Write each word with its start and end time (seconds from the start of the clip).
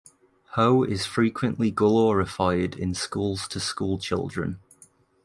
Ho 0.55 0.81
is 0.81 1.05
frequently 1.05 1.69
glorified 1.69 2.73
in 2.75 2.95
schools 2.95 3.47
to 3.49 3.59
schoolchildren. 3.59 4.59